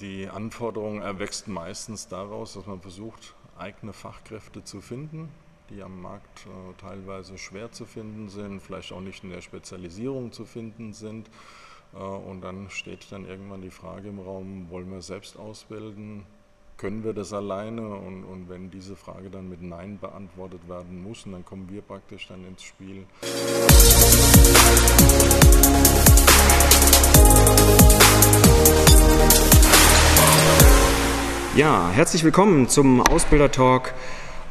[0.00, 5.28] Die Anforderung erwächst meistens daraus, dass man versucht, eigene Fachkräfte zu finden,
[5.68, 10.32] die am Markt äh, teilweise schwer zu finden sind, vielleicht auch nicht in der Spezialisierung
[10.32, 11.28] zu finden sind.
[11.92, 16.24] Äh, und dann steht dann irgendwann die Frage im Raum, wollen wir selbst ausbilden?
[16.78, 17.86] Können wir das alleine?
[17.86, 22.26] Und, und wenn diese Frage dann mit Nein beantwortet werden muss, dann kommen wir praktisch
[22.26, 23.04] dann ins Spiel.
[31.56, 33.92] Ja, herzlich willkommen zum Ausbilder-Talk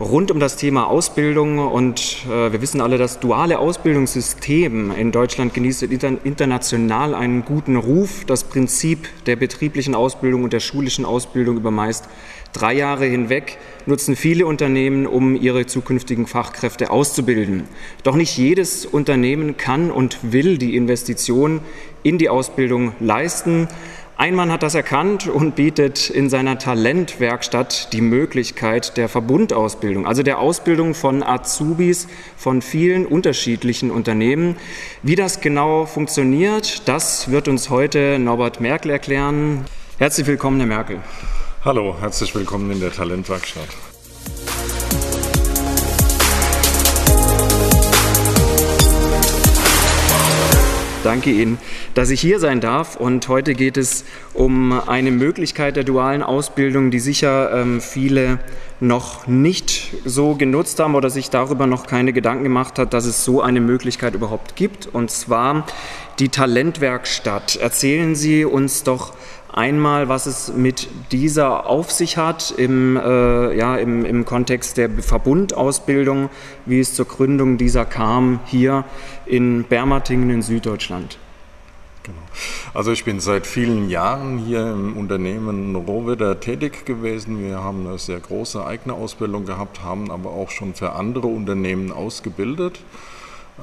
[0.02, 1.60] rund um das Thema Ausbildung.
[1.60, 8.26] Und äh, wir wissen alle, das duale Ausbildungssystem in Deutschland genießt international einen guten Ruf.
[8.26, 12.10] Das Prinzip der betrieblichen Ausbildung und der schulischen Ausbildung über meist
[12.52, 17.64] drei Jahre hinweg nutzen viele Unternehmen, um ihre zukünftigen Fachkräfte auszubilden.
[18.04, 21.62] Doch nicht jedes Unternehmen kann und will die Investition
[22.04, 23.70] in die Ausbildung leisten.
[24.20, 30.24] Ein Mann hat das erkannt und bietet in seiner Talentwerkstatt die Möglichkeit der Verbundausbildung, also
[30.24, 34.58] der Ausbildung von Azubis von vielen unterschiedlichen Unternehmen.
[35.04, 39.64] Wie das genau funktioniert, das wird uns heute Norbert Merkel erklären.
[40.00, 41.00] Herzlich willkommen, Herr Merkel.
[41.64, 43.70] Hallo, herzlich willkommen in der Talentwerkstatt.
[51.04, 51.58] Danke Ihnen,
[52.00, 52.96] dass ich hier sein darf.
[52.96, 58.40] Und heute geht es um eine Möglichkeit der dualen Ausbildung, die sicher ähm, viele
[58.80, 63.26] noch nicht so genutzt haben oder sich darüber noch keine Gedanken gemacht hat, dass es
[63.26, 64.88] so eine Möglichkeit überhaupt gibt.
[64.88, 65.68] Und zwar
[66.20, 67.58] die Talentwerkstatt.
[67.58, 69.14] Erzählen Sie uns doch
[69.52, 74.92] Einmal, was es mit dieser auf sich hat im, äh, ja, im, im Kontext der
[74.92, 76.30] Verbundausbildung,
[76.68, 78.86] wie es zur Gründung dieser kam hier
[79.26, 81.18] in Bermatingen in Süddeutschland.
[82.04, 82.22] Genau.
[82.74, 87.44] Also ich bin seit vielen Jahren hier im Unternehmen Rohwedder tätig gewesen.
[87.44, 91.92] Wir haben eine sehr große eigene Ausbildung gehabt, haben aber auch schon für andere Unternehmen
[91.92, 92.80] ausgebildet.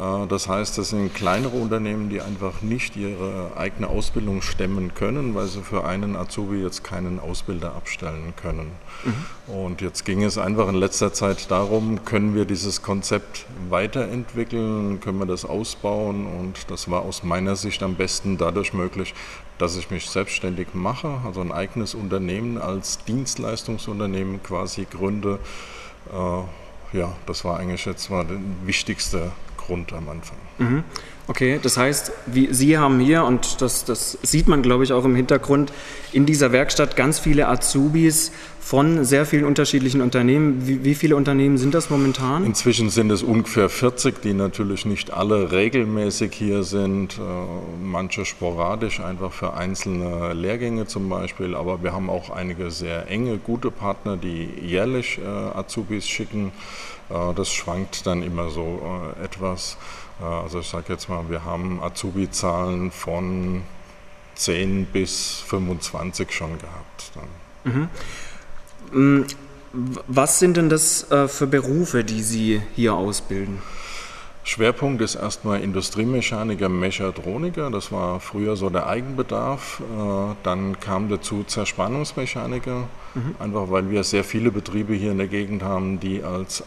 [0.00, 5.34] Äh, das heißt, das sind kleinere Unternehmen, die einfach nicht ihre eigene Ausbildung stemmen können,
[5.34, 8.72] weil sie für einen Azubi jetzt keinen Ausbilder abstellen können.
[9.04, 9.54] Mhm.
[9.54, 15.18] Und jetzt ging es einfach in letzter Zeit darum, können wir dieses Konzept weiterentwickeln, können
[15.18, 19.14] wir das ausbauen und das war aus meiner Sicht am besten dadurch möglich,
[19.58, 25.38] dass ich mich selbstständig mache, also ein eigenes Unternehmen als Dienstleistungsunternehmen quasi gründe.
[26.12, 29.32] Äh, ja, das war eigentlich jetzt mal der wichtigste
[29.66, 30.38] Grund am Anfang.
[30.58, 30.84] Mhm.
[31.28, 35.04] Okay, das heißt, wie, Sie haben hier, und das, das sieht man, glaube ich, auch
[35.04, 35.72] im Hintergrund,
[36.12, 38.30] in dieser Werkstatt ganz viele Azubis
[38.66, 40.66] von sehr vielen unterschiedlichen Unternehmen.
[40.66, 42.44] Wie, wie, viele Unternehmen sind das momentan?
[42.44, 47.20] Inzwischen sind es ungefähr 40, die natürlich nicht alle regelmäßig hier sind, äh,
[47.80, 51.54] manche sporadisch, einfach für einzelne Lehrgänge zum Beispiel.
[51.54, 56.50] Aber wir haben auch einige sehr enge, gute Partner, die jährlich äh, Azubis schicken.
[57.08, 58.82] Äh, das schwankt dann immer so
[59.22, 59.76] etwas.
[60.20, 63.62] Also ich sage jetzt mal, wir haben Azubi-Zahlen von
[64.34, 67.12] 10 bis 25 schon gehabt.
[67.62, 67.88] Mhm.
[68.92, 69.22] Mm,
[69.72, 73.58] was sind denn das für Berufe, die Sie hier ausbilden?
[74.46, 77.68] Schwerpunkt ist erstmal Industriemechaniker, Mechatroniker.
[77.68, 79.80] Das war früher so der Eigenbedarf.
[79.80, 82.84] Äh, dann kam dazu Zerspannungsmechaniker,
[83.16, 83.34] mhm.
[83.40, 86.64] einfach weil wir sehr viele Betriebe hier in der Gegend haben, die als äh,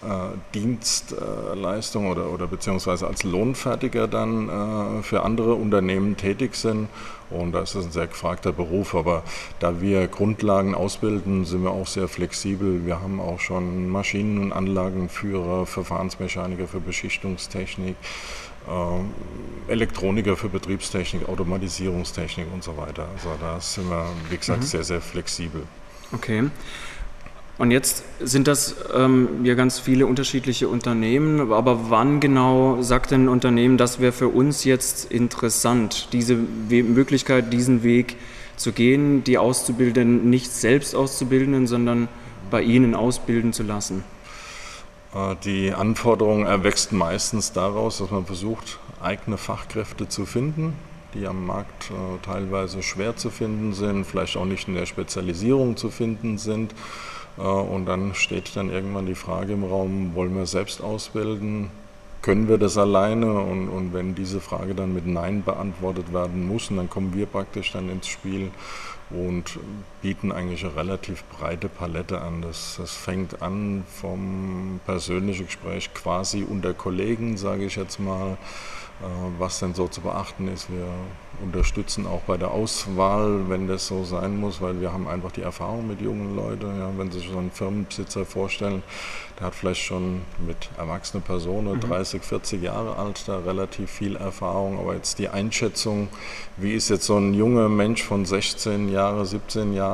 [0.54, 6.90] Dienstleistung oder, oder beziehungsweise als Lohnfertiger dann äh, für andere Unternehmen tätig sind.
[7.30, 8.96] Und das ist ein sehr gefragter Beruf.
[8.96, 9.24] Aber
[9.60, 12.86] da wir Grundlagen ausbilden, sind wir auch sehr flexibel.
[12.86, 17.96] Wir haben auch schon Maschinen- und Anlagenführer, Verfahrensmechaniker für Beschichtungstechnik,
[18.68, 23.08] äh, Elektroniker für Betriebstechnik, Automatisierungstechnik und so weiter.
[23.16, 24.66] Also da sind wir, wie gesagt, mhm.
[24.66, 25.64] sehr, sehr flexibel.
[26.12, 26.50] Okay.
[27.60, 33.28] Und jetzt sind das ähm, ja ganz viele unterschiedliche Unternehmen, aber wann genau sagt ein
[33.28, 36.38] Unternehmen, das wäre für uns jetzt interessant, diese
[36.70, 38.16] We Möglichkeit, diesen Weg
[38.56, 42.08] zu gehen, die Auszubildenden nicht selbst auszubilden, sondern
[42.50, 44.06] bei Ihnen ausbilden zu lassen?
[45.14, 50.76] Äh, die Anforderung erwächst meistens daraus, dass man versucht, eigene Fachkräfte zu finden,
[51.14, 55.76] die am Markt äh, teilweise schwer zu finden sind, vielleicht auch nicht in der Spezialisierung
[55.76, 56.74] zu finden sind.
[57.40, 61.72] Äh, und dann steht dann irgendwann die Frage im Raum, wollen wir selbst ausbilden?
[62.22, 63.34] Können wir das alleine?
[63.34, 67.72] Und, und wenn diese Frage dann mit Nein beantwortet werden muss, dann kommen wir praktisch
[67.72, 68.52] dann ins Spiel.
[69.10, 69.58] und
[70.02, 72.42] bieten eigentlich eine relativ breite Palette an.
[72.42, 78.38] Das, das fängt an vom persönlichen Gespräch quasi unter Kollegen, sage ich jetzt mal,
[79.02, 79.06] äh,
[79.38, 80.70] was denn so zu beachten ist.
[80.70, 80.88] Wir
[81.42, 85.42] unterstützen auch bei der Auswahl, wenn das so sein muss, weil wir haben einfach die
[85.42, 86.66] Erfahrung mit jungen Leuten.
[86.78, 88.84] Ja, wenn Sie sich so einen Firmenbesitzer vorstellen,
[89.40, 91.80] der hat vielleicht schon mit erwachsenen Personen, mhm.
[91.80, 94.78] 30, 40 Jahre alt, da relativ viel Erfahrung.
[94.80, 96.10] Aber jetzt die Einschätzung,
[96.58, 99.89] wie ist jetzt so ein junger Mensch von 16 Jahren, 17 Jahren,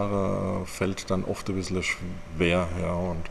[0.66, 2.68] fällt dann oft ein bisschen schwer.
[2.82, 3.26] Ja, und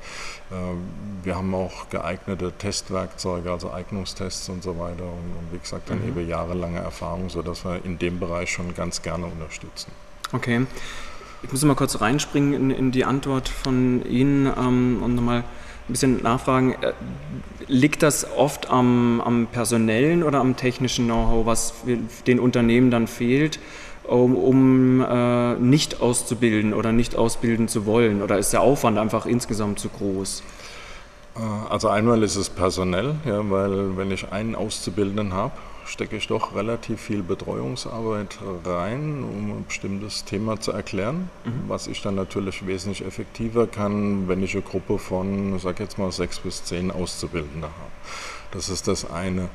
[0.50, 5.05] äh, wir haben auch geeignete Testwerkzeuge, also Eignungstests und so weiter.
[5.05, 6.08] Und, und wie gesagt, dann mhm.
[6.08, 9.90] eben jahrelange Erfahrung, sodass wir in dem Bereich schon ganz gerne unterstützen.
[10.32, 10.66] Okay.
[11.43, 15.93] Ich muss mal kurz reinspringen in, in die Antwort von Ihnen ähm, und nochmal ein
[15.93, 16.75] bisschen nachfragen.
[16.81, 16.93] Äh,
[17.67, 21.75] liegt das oft am, am personellen oder am technischen Know-how, was
[22.26, 23.58] den Unternehmen dann fehlt?
[24.04, 28.22] Um, um äh, nicht auszubilden oder nicht ausbilden zu wollen?
[28.22, 30.42] Oder ist der Aufwand einfach insgesamt zu groß?
[31.36, 31.40] Äh,
[31.70, 35.52] also einmal ist es personell, ja, weil wenn ich einen Auszubildenden habe,
[35.86, 41.64] stecke ich doch relativ viel Betreuungsarbeit rein, um ein bestimmtes Thema zu erklären, mhm.
[41.68, 46.10] was ich dann natürlich wesentlich effektiver kann, wenn ich eine Gruppe von, sag jetzt mal,
[46.10, 47.92] sechs bis zehn Auszubildende habe.
[48.54, 49.48] Das ist das eine.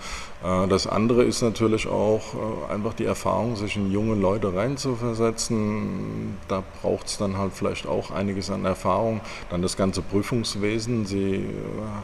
[0.44, 6.38] Äh, das andere ist natürlich auch äh, einfach die Erfahrung, sich in junge Leute reinzuversetzen.
[6.48, 9.22] Da braucht es dann halt vielleicht auch einiges an Erfahrung.
[9.50, 11.06] Dann das ganze Prüfungswesen.
[11.06, 11.44] Sie äh,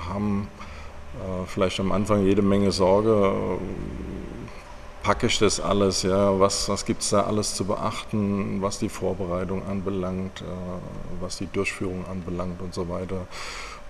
[0.10, 0.48] haben
[1.48, 3.34] vielleicht am Anfang jede Menge Sorge.
[5.06, 6.02] Packe ich das alles?
[6.02, 6.40] Ja?
[6.40, 10.44] Was, was gibt es da alles zu beachten, was die Vorbereitung anbelangt,
[11.22, 13.28] was die Durchführung anbelangt und so weiter?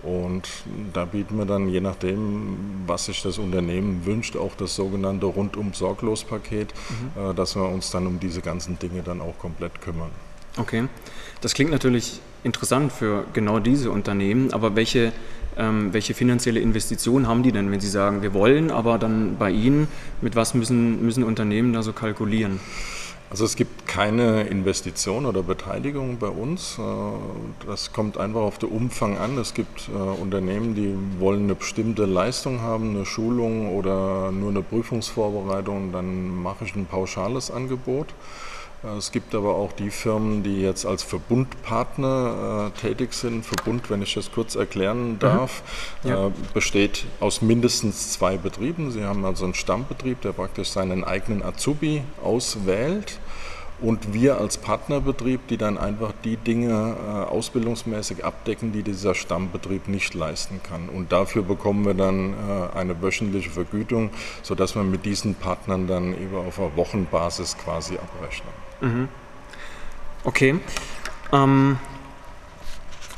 [0.04, 0.46] Und
[0.92, 6.74] da bieten wir dann, je nachdem, was sich das Unternehmen wünscht, auch das sogenannte Rundum-Sorglos-Paket,
[7.16, 7.32] mhm.
[7.32, 10.12] äh, dass wir uns dann um diese ganzen Dinge dann auch komplett kümmern.
[10.58, 10.90] Okay,
[11.40, 15.14] das klingt natürlich interessant für genau diese Unternehmen, aber welche,
[15.58, 19.52] ähm, welche finanzielle Investition haben die denn, wenn sie sagen, wir wollen, aber dann bei
[19.52, 19.88] Ihnen,
[20.22, 22.60] mit was müssen, müssen Unternehmen da so kalkulieren?
[23.32, 26.78] Also es gibt keine Investition oder Beteiligung bei uns.
[26.78, 29.38] Äh, das kommt einfach auf den Umfang an.
[29.38, 29.92] Es gibt äh,
[30.22, 35.92] Unternehmen, die wollen eine bestimmte Leistung haben, eine Schulung oder nur eine Prüfungsvorbereitung.
[35.92, 38.08] Dann mache ich ein pauschales Angebot.
[38.98, 43.44] Es gibt aber auch die Firmen, die jetzt als Verbundpartner äh, tätig sind.
[43.44, 45.20] Verbund, wenn ich das kurz erklären mhm.
[45.20, 45.64] darf,
[46.04, 46.10] mhm.
[46.10, 46.28] ja.
[46.28, 48.92] äh, besteht aus mindestens zwei Betrieben.
[48.92, 53.20] Sie haben also einen Stammbetrieb, der praktisch seinen eigenen Azubi auswählt.
[53.82, 59.90] Und wir als Partnerbetrieb, die dann einfach die Dinge äh, ausbildungsmäßig abdecken, die dieser Stammbetrieb
[59.90, 60.88] nicht leisten kann.
[60.88, 64.12] Und dafür bekommen wir dann äh, eine wöchentliche Vergütung,
[64.44, 68.65] sodass wir mit diesen Partnern dann eben auf einer Wochenbasis quasi abrechnen.
[68.82, 69.08] Mhm.
[70.24, 70.60] Okay.
[71.32, 71.78] Ähm,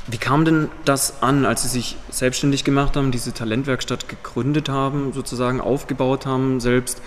[0.08, 5.12] wie kam denn das an, als Sie sich selbstständig gemacht haben, diese Talentwerkstatt gegründet haben,
[5.14, 7.02] sozusagen aufgebaut haben selbst?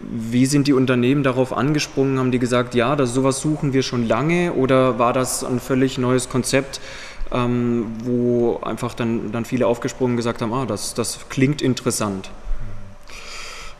[0.00, 2.18] Wie sind die Unternehmen darauf angesprungen?
[2.18, 4.52] Haben die gesagt, ja, das, sowas suchen wir schon lange?
[4.52, 6.80] Oder war das ein völlig neues Konzept,
[7.32, 12.30] ähm, wo einfach dann, dann viele aufgesprungen gesagt haben, ah, das, das klingt interessant?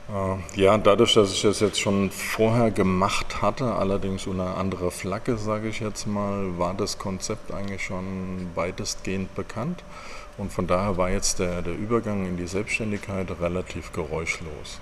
[0.08, 5.36] Äh, ja, dadurch, dass ich das jetzt schon vorher gemacht hatte, allerdings unter anderer Flagge,
[5.38, 9.82] sage ich jetzt mal, war das Konzept eigentlich schon weitestgehend bekannt.
[10.36, 14.81] Und von daher war jetzt der, der Übergang in die Selbstständigkeit relativ geräuschlos.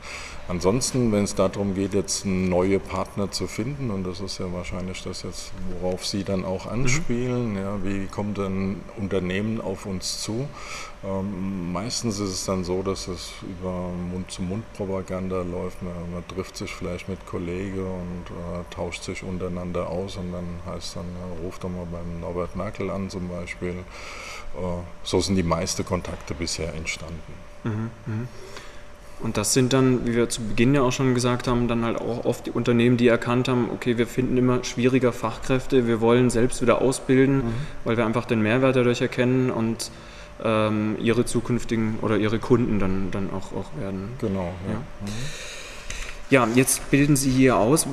[0.49, 5.03] Ansonsten, wenn es darum geht, jetzt neue Partner zu finden, und das ist ja wahrscheinlich
[5.03, 6.73] das jetzt, worauf Sie dann auch mhm.
[6.73, 7.57] anspielen, mhm.
[7.57, 10.49] ja, wie kommt ein Unternehmen auf uns zu?
[11.05, 15.83] Ähm, meistens ist es dann so, dass es über Mund-zu-Mund-Propaganda läuft.
[15.83, 20.61] Man, man, trifft sich vielleicht mit Kollegen und äh, tauscht sich untereinander aus und dann
[20.67, 23.85] heißt dann, ja, ruft doch mal beim Norbert Merkel an zum Beispiel.
[24.55, 27.33] Äh, so sind die meisten Kontakte bisher entstanden.
[27.65, 28.27] Mhm, mh.
[29.23, 31.97] Und das sind dann, wie wir zu Beginn ja auch schon gesagt haben, dann halt
[32.01, 36.29] auch oft die Unternehmen, die erkannt haben, okay, wir finden immer schwieriger Fachkräfte, wir wollen
[36.29, 37.55] selbst wieder ausbilden, mhm.
[37.85, 39.93] weil wir einfach den Mehrwert dadurch erkennen und
[40.43, 44.09] ähm, ihre zukünftigen oder ihre Kunden dann, dann auch, auch werden.
[44.19, 44.53] Genau.
[44.67, 44.81] Ja.
[46.31, 46.47] Ja.
[46.47, 46.55] ja.
[46.57, 47.87] jetzt bilden Sie hier aus.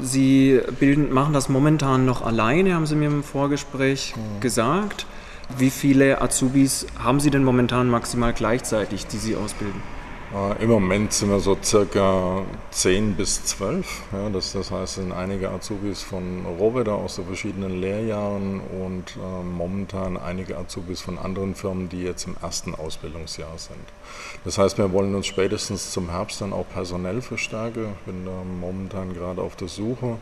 [0.00, 4.40] Sie bilden, machen das momentan noch alleine, haben Sie mir im Vorgespräch mhm.
[4.40, 5.06] gesagt.
[5.58, 9.82] Wie viele Azubis haben Sie denn momentan maximal gleichzeitig, die Sie ausbilden?
[10.32, 14.02] Äh, Im Moment sind wir so circa 10 bis 12.
[14.12, 19.42] Ja, das, das heißt, sind einige Azubis von Rohwedder aus den verschiedenen Lehrjahren und äh,
[19.42, 23.80] momentan einige Azubis von anderen Firmen, die jetzt im ersten Ausbildungsjahr sind.
[24.44, 27.96] Das heißt, wir wollen uns spätestens zum Herbst dann auch personell verstärken.
[27.98, 30.18] Ich bin da momentan gerade auf der Suche,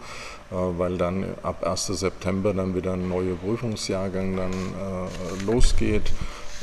[0.51, 1.87] äh, weil dann ab 1.
[1.89, 6.13] September dann wieder ein neuer Prüfungsjahrgang dann äh, losgeht.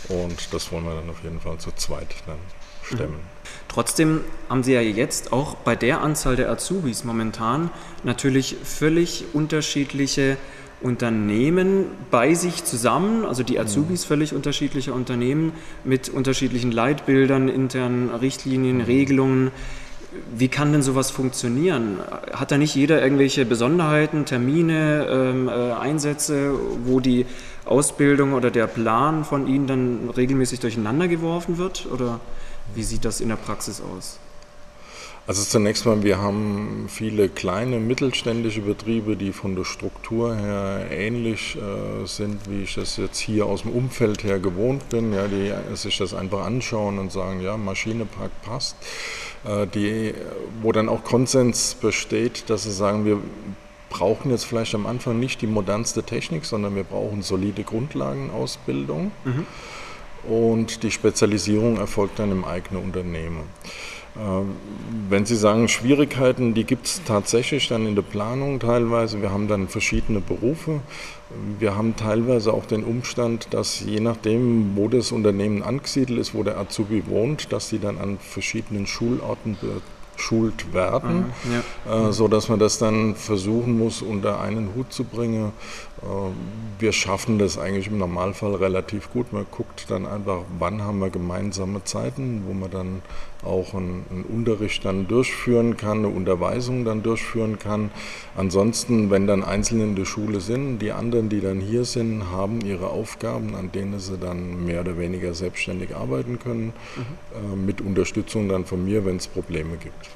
[0.10, 2.40] Und das wollen wir dann auf jeden Fall zu zweit dann
[2.86, 3.20] stemmen.
[3.68, 7.70] Trotzdem haben Sie ja jetzt auch bei der Anzahl der Azubis momentan
[8.04, 10.38] natürlich völlig unterschiedliche
[10.82, 14.08] Unternehmen bei sich zusammen, also die Azubis mhm.
[14.08, 18.84] völlig unterschiedliche Unternehmen mit unterschiedlichen Leitbildern, internen Richtlinien, mhm.
[18.84, 19.52] Regelungen.
[20.34, 21.98] Wie kann denn sowas funktionieren?
[22.32, 26.54] Hat da nicht jeder irgendwelche Besonderheiten, Termine, ähm, äh, Einsätze,
[26.86, 27.26] wo die
[27.66, 31.88] Ausbildung oder der Plan von Ihnen dann regelmäßig durcheinander geworfen wird?
[31.92, 32.22] Oder
[32.74, 34.20] wie sieht das in der Praxis aus?
[35.28, 41.56] Also zunächst mal, wir haben viele kleine mittelständische Betriebe, die von der Struktur her ähnlich
[41.56, 45.52] äh, sind, wie ich das jetzt hier aus dem Umfeld her gewohnt bin, ja, die
[45.76, 48.76] sich das einfach anschauen und sagen, ja, Maschinepark passt,
[49.46, 50.14] äh, die,
[50.62, 53.18] wo dann auch Konsens besteht, dass sie sagen, wir
[53.90, 59.12] brauchen jetzt vielleicht am Anfang nicht die modernste Technik, sondern wir brauchen solide Grundlagenausbildung.
[59.24, 59.48] Mhm
[60.28, 63.44] und die Spezialisierung erfolgt dann im eigenen Unternehmen.
[64.18, 64.56] Ähm,
[65.10, 69.22] wenn Sie sagen Schwierigkeiten, die gibt es tatsächlich dann in der Planung teilweise.
[69.22, 70.80] Wir haben dann verschiedene Berufe.
[71.60, 76.44] Wir haben teilweise auch den Umstand, dass je nachdem, wo das Unternehmen angesiedelt ist, wo
[76.44, 79.58] der Azubi wohnt, dass sie dann an verschiedenen Schulorten
[80.16, 82.10] geschult werden, mhm, ja.
[82.10, 85.52] äh, so dass man das dann versuchen muss, unter einen Hut zu bringen.
[86.02, 86.06] Äh,
[86.80, 89.32] wir schaffen das eigentlich im Normalfall relativ gut.
[89.34, 93.02] Man guckt dann einfach, wann haben wir gemeinsame Zeiten, wo man dann
[93.46, 97.92] auch einen, einen Unterricht dann durchführen kann, eine Unterweisung dann durchführen kann.
[98.36, 102.62] Ansonsten, wenn dann Einzelne in der Schule sind, die anderen, die dann hier sind, haben
[102.62, 107.54] ihre Aufgaben, an denen sie dann mehr oder weniger selbstständig arbeiten können, mhm.
[107.54, 110.10] äh, mit Unterstützung dann von mir, wenn es Probleme gibt.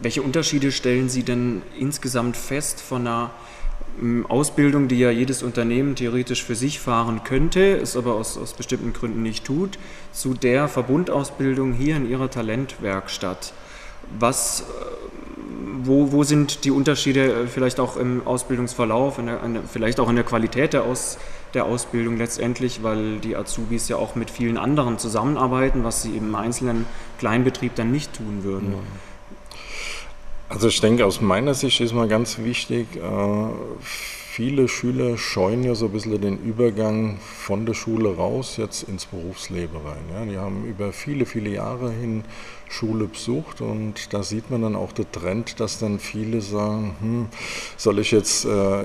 [0.00, 3.32] Welche Unterschiede stellen Sie denn insgesamt fest von einer
[4.28, 8.92] Ausbildung, die ja jedes Unternehmen theoretisch für sich fahren könnte, es aber aus, aus bestimmten
[8.92, 9.78] Gründen nicht tut,
[10.12, 13.52] zu der Verbundausbildung hier in Ihrer Talentwerkstatt.
[14.18, 14.64] Was, äh,
[15.82, 20.14] wo, wo sind die Unterschiede äh, vielleicht auch im Ausbildungsverlauf, der, der, vielleicht auch in
[20.14, 21.18] der Qualität der, Aus,
[21.54, 26.36] der Ausbildung letztendlich, weil die Azubis ja auch mit vielen anderen zusammenarbeiten, was sie im
[26.36, 26.86] einzelnen
[27.18, 28.72] Kleinbetrieb dann nicht tun würden?
[28.72, 28.78] Ja.
[30.50, 33.48] Also ich denke, aus meiner Sicht ist mal ganz wichtig, äh,
[33.82, 39.04] viele Schüler scheuen ja so ein bisschen den Übergang von der Schule raus jetzt ins
[39.04, 40.30] Berufsleben rein.
[40.30, 42.24] Die haben über viele, viele Jahre hin
[42.70, 47.26] Schule besucht und da sieht man dann auch den Trend, dass dann viele sagen, hm,
[47.76, 48.84] soll ich jetzt äh,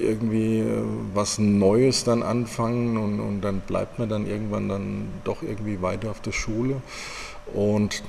[0.00, 5.42] irgendwie äh, was Neues dann anfangen und, und dann bleibt man dann irgendwann dann doch
[5.42, 6.82] irgendwie weiter auf der Schule.
[7.54, 8.02] Und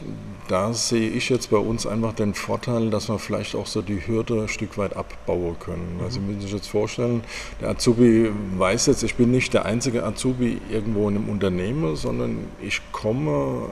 [0.47, 4.05] da sehe ich jetzt bei uns einfach den Vorteil, dass wir vielleicht auch so die
[4.05, 5.99] Hürde ein Stück weit abbauen können.
[6.03, 7.23] Also Sie müssen sich jetzt vorstellen,
[7.61, 12.39] der Azubi weiß jetzt, ich bin nicht der einzige Azubi irgendwo in einem Unternehmen, sondern
[12.61, 13.69] ich komme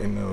[0.00, 0.26] in eine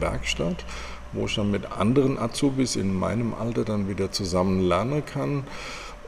[0.00, 0.64] Werkstatt,
[1.12, 5.44] wo ich dann mit anderen Azubis in meinem Alter dann wieder zusammen lernen kann.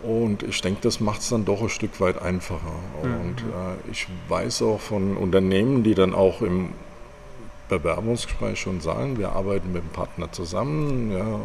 [0.02, 2.72] Und ich denke, das macht es dann doch ein Stück weit einfacher.
[3.02, 6.70] Und äh, ich weiß auch von Unternehmen, die dann auch im
[7.70, 11.40] Bewerbungsgespräch schon sagen, wir arbeiten mit dem Partner zusammen, ja,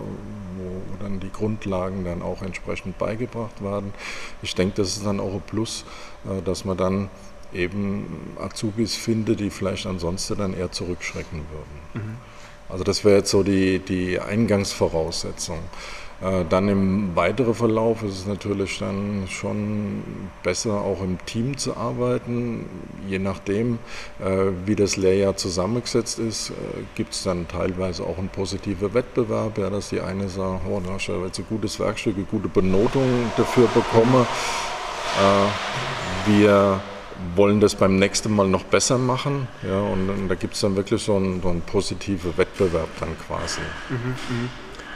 [0.57, 3.93] wo dann die Grundlagen dann auch entsprechend beigebracht werden.
[4.41, 5.85] Ich denke, das ist dann auch ein Plus,
[6.25, 7.09] äh, dass man dann
[7.53, 12.05] eben Azubis findet, die vielleicht ansonsten dann eher zurückschrecken würden.
[12.05, 12.15] Mhm.
[12.67, 15.59] Also das wäre jetzt so die, die Eingangsvoraussetzung.
[16.21, 20.03] Äh, dann im weiteren Verlauf ist es natürlich dann schon
[20.43, 22.65] besser, auch im Team zu arbeiten.
[23.07, 23.79] Je nachdem,
[24.19, 26.53] äh, wie das Lehrjahr zusammengesetzt ist, äh,
[26.95, 30.93] gibt es dann teilweise auch einen positiven Wettbewerb, ja, dass die eine sagt, oh, da
[30.93, 34.25] hast du jetzt ein gutes Werkstück, eine gute Benotung dafür bekommen.
[36.25, 36.81] Wir
[37.35, 39.47] wollen das beim nächsten Mal noch besser machen.
[39.63, 43.61] Ja, und, da gibt es dann wirklich so einen, so einen positiven Wettbewerb dann quasi.
[43.89, 44.49] Mhm, mh.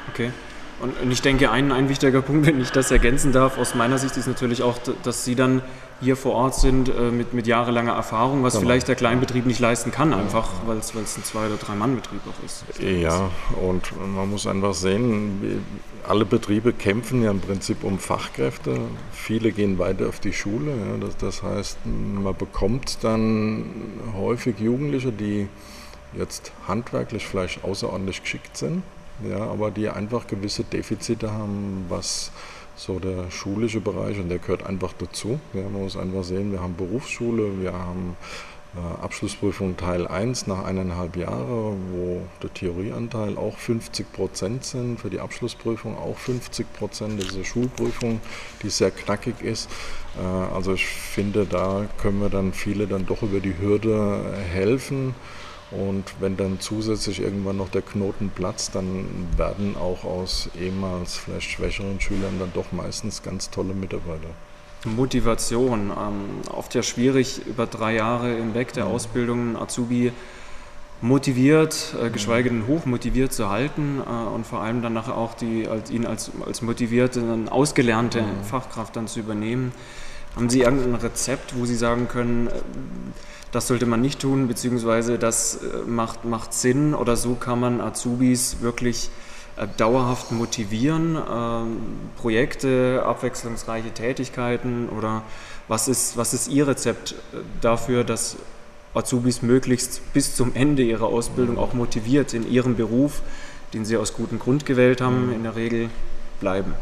[0.09, 0.31] Okay.
[0.81, 4.17] Und ich denke, ein, ein wichtiger Punkt, wenn ich das ergänzen darf, aus meiner Sicht
[4.17, 5.61] ist natürlich auch, dass Sie dann
[6.01, 8.65] hier vor Ort sind äh, mit, mit jahrelanger Erfahrung, was genau.
[8.65, 12.63] vielleicht der Kleinbetrieb nicht leisten kann, einfach weil es ein Zwei- oder Drei-Mann-Betrieb auch ist.
[12.79, 13.29] Ja,
[13.61, 15.61] und man muss einfach sehen,
[16.07, 18.79] alle Betriebe kämpfen ja im Prinzip um Fachkräfte.
[19.11, 20.71] Viele gehen weiter auf die Schule.
[20.71, 23.65] Ja, das, das heißt, man bekommt dann
[24.15, 25.49] häufig Jugendliche, die
[26.17, 28.83] jetzt handwerklich vielleicht außerordentlich geschickt sind,
[29.27, 32.31] ja, aber die einfach gewisse Defizite haben, was
[32.75, 35.39] so der schulische Bereich und der gehört einfach dazu.
[35.53, 38.15] Ja, man muss einfach sehen, wir haben Berufsschule, wir haben
[38.75, 45.09] äh, Abschlussprüfung Teil 1 nach eineinhalb Jahren, wo der Theorieanteil auch 50 Prozent sind, für
[45.09, 48.21] die Abschlussprüfung auch 50 Prozent, diese Schulprüfung,
[48.61, 49.69] die sehr knackig ist.
[50.17, 55.15] Äh, also ich finde, da können wir dann viele dann doch über die Hürde helfen.
[55.71, 61.51] Und wenn dann zusätzlich irgendwann noch der Knoten platzt, dann werden auch aus ehemals vielleicht
[61.51, 64.29] schwächeren Schülern dann doch meistens ganz tolle Mitarbeiter.
[64.85, 65.91] Motivation.
[65.91, 70.11] Ähm, oft ja schwierig, über drei Jahre hinweg der Ausbildung Azubi
[71.01, 75.33] motiviert, äh, geschweige denn hoch motiviert zu halten äh, und vor allem dann nachher auch
[75.33, 78.43] die, als, ihn als, als motivierte, ausgelernte mhm.
[78.43, 79.71] Fachkraft dann zu übernehmen.
[80.39, 82.51] Haben Sie irgendein Rezept, wo Sie sagen können, äh,
[83.51, 87.81] das sollte man nicht tun, beziehungsweise das äh, macht, macht Sinn oder so kann man
[87.81, 89.09] Azubis wirklich
[89.57, 91.77] äh, dauerhaft motivieren, ähm,
[92.15, 95.23] Projekte, abwechslungsreiche Tätigkeiten oder
[95.67, 97.15] was ist, was ist Ihr Rezept
[97.59, 98.37] dafür, dass
[98.93, 103.23] Azubis möglichst bis zum Ende ihrer Ausbildung auch motiviert in ihrem Beruf,
[103.73, 105.33] den sie aus gutem Grund gewählt haben, mhm.
[105.33, 105.89] in der Regel
[106.39, 106.75] bleiben?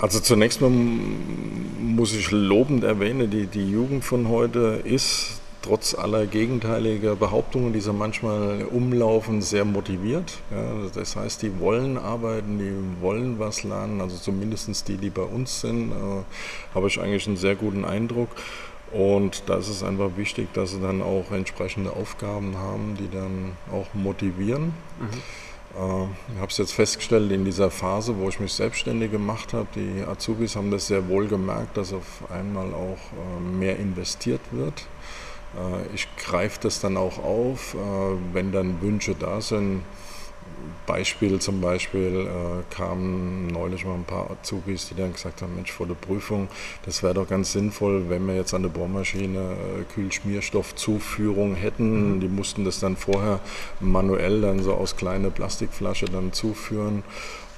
[0.00, 6.26] Also zunächst mal muss ich lobend erwähnen, die, die Jugend von heute ist trotz aller
[6.26, 10.38] gegenteiliger Behauptungen, die so manchmal umlaufen, sehr motiviert.
[10.50, 15.22] Ja, das heißt, die wollen arbeiten, die wollen was lernen, also zumindest die, die bei
[15.22, 18.30] uns sind, äh, habe ich eigentlich einen sehr guten Eindruck.
[18.92, 23.52] Und da ist es einfach wichtig, dass sie dann auch entsprechende Aufgaben haben, die dann
[23.70, 24.72] auch motivieren.
[24.98, 25.22] Mhm.
[25.74, 29.68] Äh, ich habe es jetzt festgestellt in dieser Phase, wo ich mich selbstständig gemacht habe,
[29.74, 34.86] die Azubis haben das sehr wohl gemerkt, dass auf einmal auch äh, mehr investiert wird.
[35.56, 37.76] Äh, ich greife das dann auch auf,
[38.32, 39.82] wenn dann Wünsche da sind.
[40.86, 45.72] Beispiel zum Beispiel äh, kamen neulich mal ein paar Azubis, die dann gesagt haben, Mensch,
[45.72, 46.48] vor der Prüfung,
[46.84, 52.16] das wäre doch ganz sinnvoll, wenn wir jetzt an der Bohrmaschine äh, Kühlschmierstoffzuführung hätten.
[52.16, 52.20] Mhm.
[52.20, 53.40] Die mussten das dann vorher
[53.80, 57.02] manuell dann so aus kleiner Plastikflasche dann zuführen.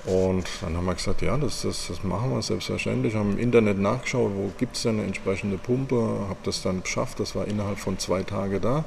[0.04, 3.14] Und dann haben wir gesagt, ja, das, das, das machen wir selbstverständlich.
[3.14, 5.96] Haben im Internet nachgeschaut, wo gibt es denn eine entsprechende Pumpe,
[6.28, 8.84] habe das dann geschafft, das war innerhalb von zwei Tagen da.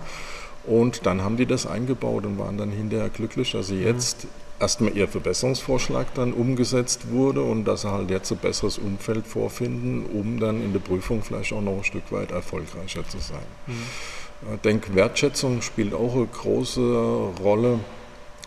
[0.67, 4.27] Und dann haben die das eingebaut und waren dann hinterher glücklich, dass sie jetzt
[4.59, 10.05] erstmal ihr Verbesserungsvorschlag dann umgesetzt wurde und dass sie halt jetzt ein besseres Umfeld vorfinden,
[10.05, 13.45] um dann in der Prüfung vielleicht auch noch ein Stück weit erfolgreicher zu sein.
[13.67, 14.53] Mhm.
[14.53, 17.79] Ich denke, Wertschätzung spielt auch eine große Rolle.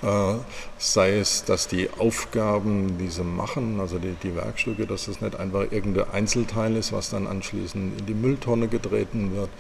[0.03, 0.35] Äh,
[0.79, 5.35] sei es, dass die Aufgaben, die sie machen, also die, die Werkstücke, dass das nicht
[5.35, 9.51] einfach irgendein Einzelteil ist, was dann anschließend in die Mülltonne getreten wird,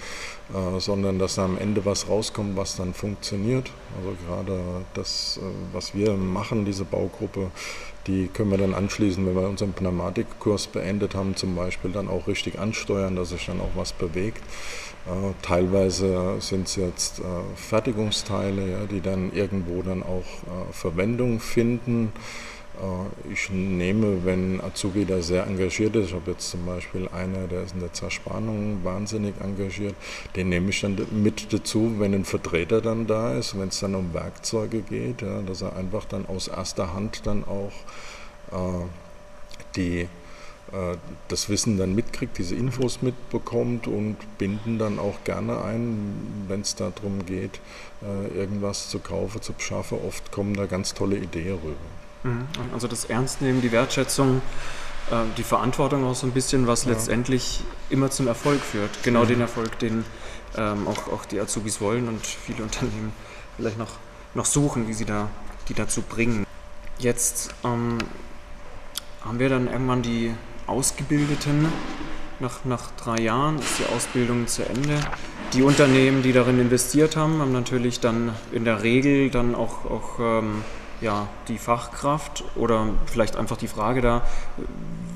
[0.54, 3.72] äh, sondern dass da am Ende was rauskommt, was dann funktioniert.
[3.98, 4.60] Also gerade
[4.94, 7.50] das, äh, was wir machen, diese Baugruppe,
[8.06, 12.28] die können wir dann anschließend, wenn wir unseren Pneumatikkurs beendet haben, zum Beispiel dann auch
[12.28, 14.42] richtig ansteuern, dass sich dann auch was bewegt.
[15.08, 17.22] Äh, teilweise sind es jetzt äh,
[17.56, 22.12] Fertigungsteile, ja, die dann irgendwo dann auch äh, Verwendung finden.
[23.28, 27.64] Ich nehme, wenn Azubi da sehr engagiert ist, ich habe jetzt zum Beispiel einer, der
[27.64, 29.96] ist in der Zerspannung wahnsinnig engagiert,
[30.36, 33.96] den nehme ich dann mit dazu, wenn ein Vertreter dann da ist, wenn es dann
[33.96, 37.72] um Werkzeuge geht, ja, dass er einfach dann aus erster Hand dann auch
[38.52, 38.84] äh,
[39.74, 40.08] die äh,
[41.28, 46.74] das Wissen dann mitkriegt, diese Infos mitbekommt und binden dann auch gerne ein, wenn es
[46.74, 47.60] darum geht,
[48.02, 49.98] äh, irgendwas zu kaufen, zu beschaffen.
[50.06, 51.76] Oft kommen da ganz tolle Ideen rüber.
[52.24, 52.46] Mhm.
[52.72, 54.42] Also das Ernstnehmen, die Wertschätzung,
[55.10, 56.92] äh, die Verantwortung auch so ein bisschen, was ja.
[56.92, 59.02] letztendlich immer zum Erfolg führt.
[59.02, 59.28] Genau mhm.
[59.28, 60.04] den Erfolg, den
[60.56, 63.12] ähm, auch, auch die Azubis wollen und viele Unternehmen
[63.56, 63.92] vielleicht noch,
[64.34, 65.28] noch suchen, wie sie da,
[65.68, 66.46] die dazu bringen.
[66.98, 67.98] Jetzt ähm,
[69.24, 70.34] haben wir dann irgendwann die
[70.68, 71.66] Ausgebildeten.
[72.40, 75.00] Nach, nach drei Jahren ist die Ausbildung zu Ende.
[75.54, 80.20] Die Unternehmen, die darin investiert haben, haben natürlich dann in der Regel dann auch, auch
[80.20, 80.62] ähm,
[81.00, 84.22] ja, die Fachkraft oder vielleicht einfach die Frage da,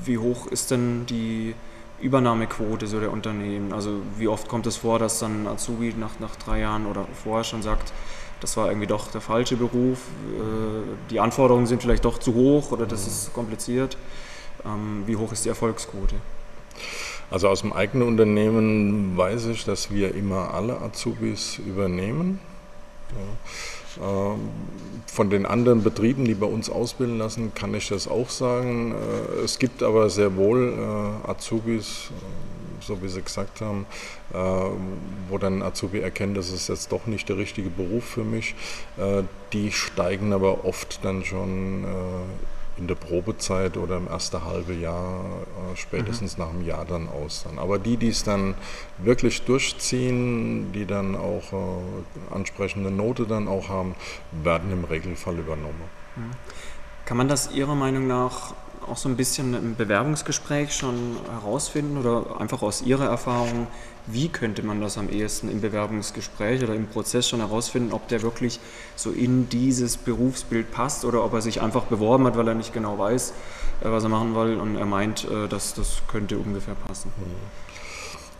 [0.03, 1.55] wie hoch ist denn die
[2.01, 3.73] Übernahmequote so der Unternehmen?
[3.73, 7.43] Also wie oft kommt es vor, dass dann Azubi nach, nach drei Jahren oder vorher
[7.43, 7.93] schon sagt,
[8.41, 12.71] das war irgendwie doch der falsche Beruf, äh, die Anforderungen sind vielleicht doch zu hoch
[12.71, 13.97] oder das ist kompliziert.
[14.65, 16.15] Ähm, wie hoch ist die Erfolgsquote?
[17.31, 22.39] Also aus dem eigenen Unternehmen weiß ich, dass wir immer alle Azubis übernehmen.
[23.11, 24.33] Ja.
[24.33, 24.49] Ähm,
[25.05, 28.93] von den anderen Betrieben, die bei uns ausbilden lassen, kann ich das auch sagen.
[28.93, 32.09] Äh, es gibt aber sehr wohl äh, Azubis,
[32.79, 33.85] so wie Sie gesagt haben,
[34.33, 34.37] äh,
[35.29, 38.55] wo dann Azubi erkennt, das ist jetzt doch nicht der richtige Beruf für mich.
[38.97, 39.23] Äh,
[39.53, 41.85] die steigen aber oft dann schon
[42.77, 45.23] in der Probezeit oder im ersten halben Jahr,
[45.75, 46.43] spätestens mhm.
[46.43, 47.45] nach einem Jahr dann aus.
[47.55, 48.55] Aber die, die es dann
[48.97, 51.43] wirklich durchziehen, die dann auch
[52.31, 53.95] ansprechende Note dann auch haben,
[54.31, 55.83] werden im Regelfall übernommen.
[56.15, 56.31] Mhm.
[57.05, 58.53] Kann man das Ihrer Meinung nach
[58.87, 63.67] auch so ein bisschen im Bewerbungsgespräch schon herausfinden oder einfach aus Ihrer Erfahrung,
[64.07, 68.21] wie könnte man das am ehesten im Bewerbungsgespräch oder im Prozess schon herausfinden, ob der
[68.21, 68.59] wirklich
[68.95, 72.73] so in dieses Berufsbild passt oder ob er sich einfach beworben hat, weil er nicht
[72.73, 73.33] genau weiß,
[73.81, 77.11] äh, was er machen will und er meint, äh, dass das könnte ungefähr passen.
[77.17, 77.63] Mhm.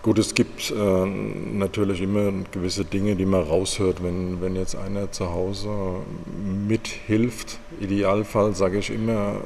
[0.03, 5.13] Gut, es gibt äh, natürlich immer gewisse Dinge, die man raushört, wenn, wenn jetzt einer
[5.13, 5.69] zu Hause
[6.67, 7.57] mithilft.
[7.79, 9.37] Idealfall, sage ich immer,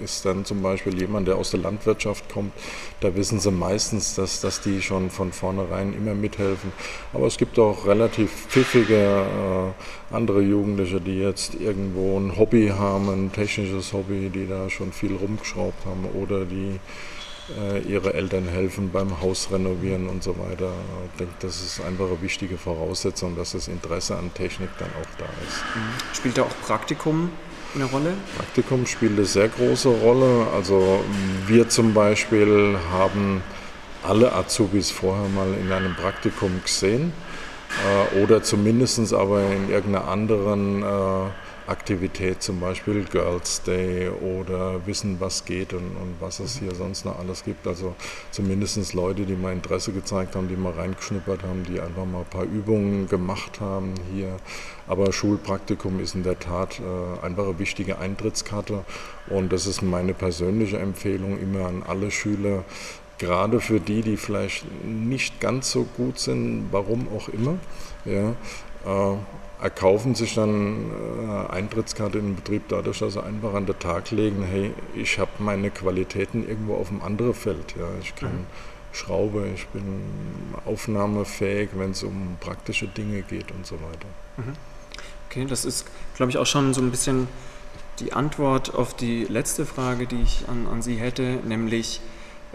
[0.00, 2.54] äh, ist dann zum Beispiel jemand, der aus der Landwirtschaft kommt.
[3.00, 6.72] Da wissen sie meistens, dass, dass die schon von vornherein immer mithelfen.
[7.12, 13.10] Aber es gibt auch relativ pfiffige äh, andere Jugendliche, die jetzt irgendwo ein Hobby haben,
[13.10, 16.80] ein technisches Hobby, die da schon viel rumgeschraubt haben oder die
[17.86, 20.72] ihre Eltern helfen beim Haus renovieren und so weiter.
[21.12, 25.18] Ich denke, das ist einfach eine wichtige Voraussetzung, dass das Interesse an Technik dann auch
[25.18, 25.62] da ist.
[25.74, 26.14] Mhm.
[26.14, 27.30] Spielt da auch Praktikum
[27.74, 28.14] eine Rolle?
[28.36, 30.46] Praktikum spielt eine sehr große Rolle.
[30.54, 31.02] Also
[31.46, 33.42] wir zum Beispiel haben
[34.02, 37.12] alle Azubis vorher mal in einem Praktikum gesehen
[38.14, 41.30] äh, oder zumindest aber in irgendeiner anderen äh,
[41.66, 47.04] Aktivität, zum Beispiel Girls Day oder Wissen, was geht und, und, was es hier sonst
[47.04, 47.66] noch alles gibt.
[47.66, 47.94] Also
[48.30, 52.30] zumindest Leute, die mal Interesse gezeigt haben, die mal reingeschnuppert haben, die einfach mal ein
[52.30, 54.36] paar Übungen gemacht haben hier.
[54.86, 58.84] Aber Schulpraktikum ist in der Tat äh, einfach eine wichtige Eintrittskarte
[59.28, 62.64] und das ist meine persönliche Empfehlung immer an alle Schüler,
[63.18, 67.56] gerade für die, die vielleicht nicht ganz so gut sind, warum auch immer.
[68.04, 68.30] Ja,
[68.84, 69.16] äh,
[69.62, 70.90] erkaufen sich dann
[71.28, 75.18] äh, Eintrittskarte in den Betrieb dadurch, dass sie einfach an den Tag legen, hey, ich
[75.20, 77.76] habe meine Qualitäten irgendwo auf einem anderen Feld.
[77.78, 77.86] Ja.
[78.00, 78.46] Ich kann mhm.
[78.92, 79.84] Schraube, ich bin
[80.64, 84.08] aufnahmefähig, wenn es um praktische Dinge geht und so weiter.
[84.36, 84.54] Mhm.
[85.30, 87.28] Okay, das ist, glaube ich, auch schon so ein bisschen
[88.00, 92.00] die Antwort auf die letzte Frage, die ich an, an Sie hätte, nämlich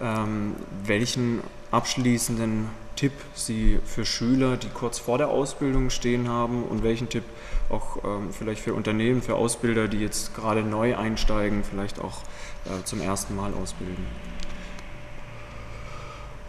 [0.02, 6.84] ähm, welchen abschließenden Tipp Sie für Schüler, die kurz vor der Ausbildung stehen haben und
[6.84, 7.24] welchen Tipp
[7.70, 12.24] auch ähm, vielleicht für Unternehmen, für Ausbilder, die jetzt gerade neu einsteigen, vielleicht auch
[12.66, 14.06] äh, zum ersten Mal ausbilden?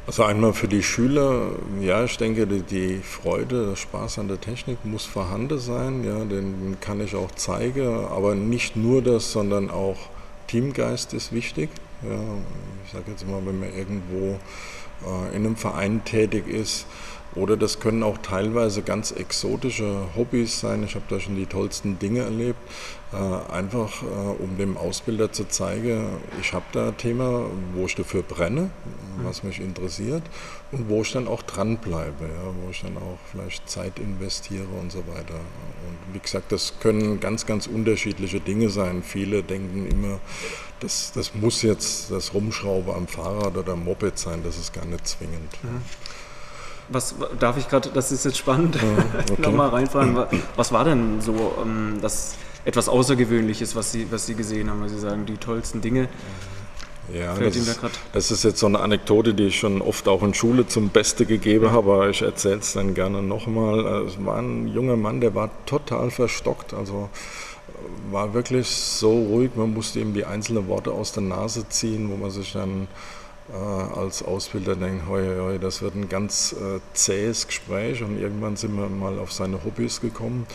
[0.06, 1.50] Also einmal für die Schüler,
[1.82, 6.78] ja, ich denke, die, Freude, der Spaß an der Technik muss vorhanden sein, ja, den
[6.80, 9.98] kann ich auch zeigen, aber nicht nur das, sondern auch
[10.46, 11.68] Teamgeist ist wichtig.
[12.02, 12.20] Ja,
[12.84, 14.38] ich sage jetzt mal, wenn man irgendwo
[15.04, 16.86] äh, in einem Verein tätig ist.
[17.38, 20.82] Oder das können auch teilweise ganz exotische Hobbys sein.
[20.82, 22.58] Ich habe da schon die tollsten Dinge erlebt.
[23.12, 24.06] Äh, einfach äh,
[24.42, 26.08] um dem Ausbilder zu zeigen,
[26.42, 28.70] ich habe da ein Thema, wo ich dafür brenne,
[29.22, 30.22] was mich interessiert
[30.72, 34.92] und wo ich dann auch dranbleibe, ja, wo ich dann auch vielleicht Zeit investiere und
[34.92, 35.36] so weiter.
[35.36, 39.02] Und wie gesagt, das können ganz, ganz unterschiedliche Dinge sein.
[39.02, 40.20] Viele denken immer,
[40.80, 44.84] das, das muss jetzt das Rumschrauben am Fahrrad oder am Moped sein, das ist gar
[44.84, 45.50] nicht zwingend.
[45.62, 45.80] Mhm.
[46.90, 48.82] Was darf ich gerade, das ist jetzt spannend, ja,
[49.32, 49.42] okay.
[49.42, 50.16] nochmal reinfragen,
[50.56, 54.88] was war denn so ähm, das etwas Außergewöhnliches, was Sie, was Sie gesehen haben, weil
[54.88, 56.08] Sie sagen, die tollsten Dinge?
[57.12, 57.80] Ja, das ist,
[58.12, 61.24] das ist, jetzt so eine Anekdote, die ich schon oft auch in Schule zum Beste
[61.24, 64.04] gegeben habe, aber ich erzähle es dann gerne nochmal.
[64.06, 67.08] Es war ein junger Mann, der war total verstockt, also
[68.10, 72.16] war wirklich so ruhig, man musste ihm die einzelnen Worte aus der Nase ziehen, wo
[72.16, 72.86] man sich dann äh,
[73.54, 78.76] als Ausbilder denkt, hoi, hoi, das wird ein ganz äh, zähes Gespräch und irgendwann sind
[78.76, 80.46] wir mal auf seine Hobbys gekommen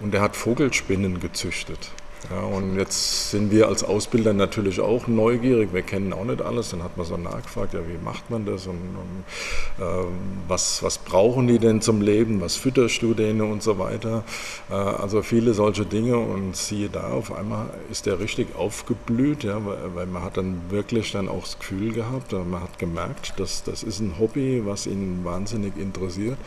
[0.00, 1.90] und er hat Vogelspinnen gezüchtet.
[2.30, 5.72] Ja, und jetzt sind wir als Ausbilder natürlich auch neugierig.
[5.72, 6.70] Wir kennen auch nicht alles.
[6.70, 10.06] Dann hat man so nachgefragt, ja, wie macht man das und, und äh,
[10.48, 12.40] was, was brauchen die denn zum Leben?
[12.40, 14.24] Was fütterst du denen und so weiter?
[14.70, 19.64] Äh, also viele solche Dinge und siehe da, auf einmal ist der richtig aufgeblüht, ja,
[19.64, 23.62] weil, weil, man hat dann wirklich dann auch das Gefühl gehabt, man hat gemerkt, dass
[23.62, 26.38] das ist ein Hobby, was ihn wahnsinnig interessiert.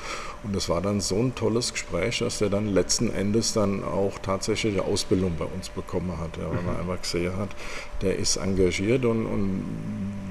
[0.44, 4.20] Und das war dann so ein tolles Gespräch, dass er dann letzten Endes dann auch
[4.20, 6.82] tatsächliche Ausbildung bei uns bekommen hat, ja, weil man mhm.
[6.82, 7.50] einfach gesehen hat,
[8.02, 9.66] der ist engagiert und, und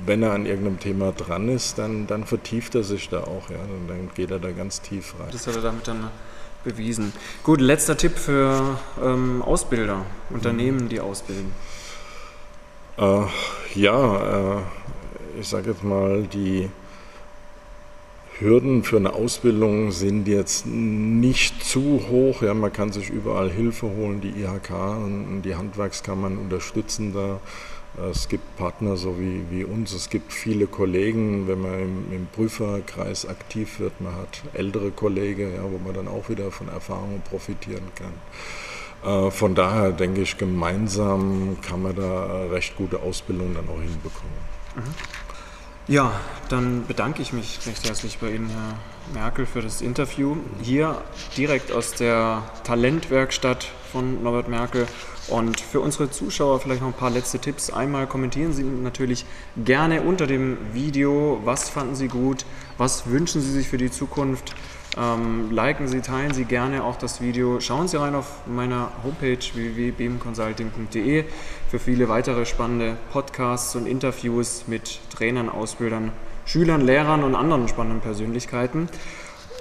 [0.07, 3.59] wenn er an irgendeinem Thema dran ist, dann, dann vertieft er sich da auch, ja,
[3.59, 5.29] und dann geht er da ganz tief rein.
[5.31, 6.09] Das hat er damit dann
[6.64, 7.12] bewiesen.
[7.43, 11.53] Gut, letzter Tipp für ähm, Ausbilder, Unternehmen, die ausbilden.
[12.97, 13.21] Äh,
[13.75, 14.62] ja, äh,
[15.41, 16.69] ich sage jetzt mal, die
[18.40, 22.42] Hürden für eine Ausbildung sind jetzt nicht zu hoch.
[22.42, 24.20] Ja, man kann sich überall Hilfe holen.
[24.20, 27.40] Die IHK und die Handwerkskammern unterstützen da.
[28.11, 32.27] Es gibt Partner so wie, wie uns, es gibt viele Kollegen, wenn man im, im
[32.27, 37.22] Prüferkreis aktiv wird, man hat ältere Kollegen, ja, wo man dann auch wieder von Erfahrungen
[37.29, 38.12] profitieren kann.
[39.27, 44.38] Äh, von daher denke ich, gemeinsam kann man da recht gute Ausbildung dann auch hinbekommen.
[44.77, 45.17] Mhm.
[45.88, 46.12] Ja,
[46.51, 48.74] dann bedanke ich mich recht herzlich bei Ihnen, Herr
[49.14, 50.37] Merkel, für das Interview.
[50.61, 51.01] Hier
[51.35, 54.87] direkt aus der Talentwerkstatt von Norbert Merkel.
[55.29, 57.70] Und für unsere Zuschauer vielleicht noch ein paar letzte Tipps.
[57.70, 59.24] Einmal kommentieren Sie natürlich
[59.57, 62.44] gerne unter dem Video, was fanden Sie gut,
[62.77, 64.55] was wünschen Sie sich für die Zukunft.
[64.99, 67.61] Ähm, liken Sie, teilen Sie gerne auch das Video.
[67.61, 71.25] Schauen Sie rein auf meiner Homepage www.bmconsulting.de
[71.71, 76.11] für viele weitere spannende Podcasts und Interviews mit Trainern, Ausbildern,
[76.47, 78.89] Schülern, Lehrern und anderen spannenden Persönlichkeiten.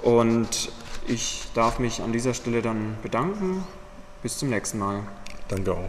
[0.02, 0.72] Und
[1.06, 3.64] ich darf mich an dieser Stelle dann bedanken.
[4.22, 5.02] Bis zum nächsten Mal.
[5.46, 5.88] Danke auch.